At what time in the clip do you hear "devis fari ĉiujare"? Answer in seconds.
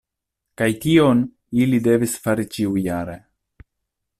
1.89-3.19